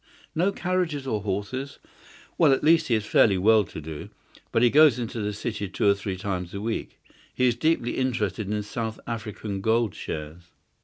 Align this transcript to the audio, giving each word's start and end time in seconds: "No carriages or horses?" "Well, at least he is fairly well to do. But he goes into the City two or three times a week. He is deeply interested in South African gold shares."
"No 0.33 0.51
carriages 0.51 1.05
or 1.05 1.21
horses?" 1.21 1.77
"Well, 2.35 2.53
at 2.53 2.63
least 2.63 2.87
he 2.87 2.95
is 2.95 3.05
fairly 3.05 3.37
well 3.37 3.63
to 3.65 3.79
do. 3.79 4.09
But 4.51 4.63
he 4.63 4.71
goes 4.71 4.97
into 4.97 5.19
the 5.19 5.31
City 5.31 5.69
two 5.69 5.87
or 5.87 5.93
three 5.93 6.17
times 6.17 6.55
a 6.55 6.59
week. 6.59 6.99
He 7.35 7.45
is 7.45 7.53
deeply 7.55 7.91
interested 7.97 8.49
in 8.51 8.63
South 8.63 8.99
African 9.05 9.61
gold 9.61 9.93
shares." 9.93 10.41